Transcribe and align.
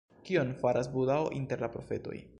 Kion 0.29 0.53
faras 0.63 0.89
Budao 0.95 1.29
inter 1.41 1.63
la 1.67 1.73
profetoj? 1.77 2.21